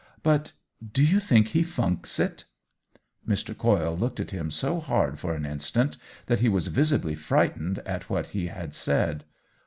[0.23, 0.53] But
[0.93, 2.45] do you think he funks it?"
[3.29, 3.55] Mr.
[3.55, 8.09] Coyle looked at him so hard for an instant that he was visibly frightened at
[8.09, 9.25] what he had said.